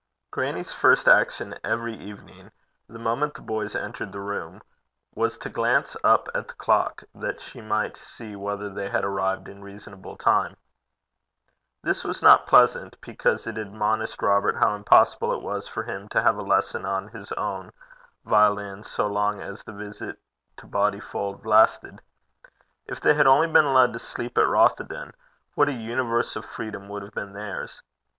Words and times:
Grannie's 0.31 0.73
first 0.73 1.07
action 1.07 1.53
every 1.63 1.93
evening, 1.93 2.49
the 2.89 2.97
moment 2.97 3.35
the 3.35 3.41
boys 3.43 3.75
entered 3.75 4.11
the 4.11 4.19
room, 4.19 4.63
was 5.13 5.37
to 5.37 5.47
glance 5.47 5.95
up 6.03 6.27
at 6.33 6.47
the 6.47 6.55
clock, 6.55 7.03
that 7.13 7.39
she 7.39 7.61
might 7.61 7.95
see 7.95 8.35
whether 8.35 8.67
they 8.67 8.89
had 8.89 9.05
arrived 9.05 9.47
in 9.47 9.61
reasonable 9.63 10.17
time. 10.17 10.57
This 11.83 12.03
was 12.03 12.23
not 12.23 12.47
pleasant, 12.47 12.99
because 13.01 13.45
it 13.45 13.59
admonished 13.59 14.23
Robert 14.23 14.55
how 14.55 14.73
impossible 14.73 15.33
it 15.35 15.43
was 15.43 15.67
for 15.67 15.83
him 15.83 16.09
to 16.09 16.21
have 16.23 16.35
a 16.39 16.41
lesson 16.41 16.83
on 16.83 17.09
his 17.09 17.31
own 17.33 17.71
violin 18.25 18.81
so 18.81 19.05
long 19.05 19.39
as 19.39 19.63
the 19.63 19.71
visit 19.71 20.17
to 20.57 20.65
Bodyfauld 20.65 21.45
lasted. 21.45 22.01
If 22.87 22.99
they 22.99 23.13
had 23.13 23.27
only 23.27 23.45
been 23.45 23.65
allowed 23.65 23.93
to 23.93 23.99
sleep 23.99 24.35
at 24.39 24.47
Rothieden, 24.47 25.13
what 25.53 25.69
a 25.69 25.73
universe 25.73 26.35
of 26.35 26.43
freedom 26.43 26.89
would 26.89 27.03
have 27.03 27.13
been 27.13 27.33
theirs! 27.33 27.83